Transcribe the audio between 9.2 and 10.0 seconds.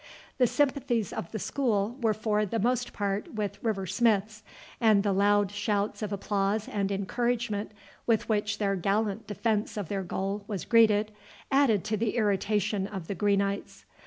defence of